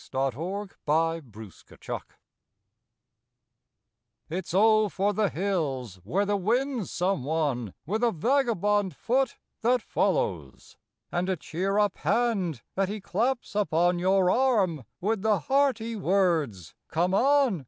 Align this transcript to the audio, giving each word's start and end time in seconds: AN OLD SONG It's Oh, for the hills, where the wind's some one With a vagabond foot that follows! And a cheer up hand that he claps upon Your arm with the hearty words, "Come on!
AN 0.15 0.33
OLD 0.35 0.73
SONG 0.87 2.01
It's 4.31 4.51
Oh, 4.51 4.89
for 4.89 5.13
the 5.13 5.29
hills, 5.29 5.97
where 6.03 6.25
the 6.25 6.37
wind's 6.37 6.89
some 6.89 7.23
one 7.23 7.75
With 7.85 8.03
a 8.03 8.11
vagabond 8.11 8.95
foot 8.95 9.37
that 9.61 9.83
follows! 9.83 10.75
And 11.11 11.29
a 11.29 11.35
cheer 11.35 11.77
up 11.77 11.97
hand 11.97 12.63
that 12.73 12.89
he 12.89 12.99
claps 12.99 13.53
upon 13.53 13.99
Your 13.99 14.31
arm 14.31 14.85
with 14.99 15.21
the 15.21 15.37
hearty 15.41 15.95
words, 15.95 16.73
"Come 16.87 17.13
on! 17.13 17.59